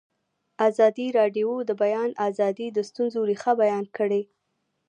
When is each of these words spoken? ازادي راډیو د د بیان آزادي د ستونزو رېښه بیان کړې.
ازادي 0.67 1.07
راډیو 1.19 1.49
د 1.63 1.65
د 1.69 1.71
بیان 1.81 2.09
آزادي 2.27 2.67
د 2.73 2.79
ستونزو 2.89 3.19
رېښه 3.29 3.53
بیان 3.61 3.85
کړې. 3.97 4.21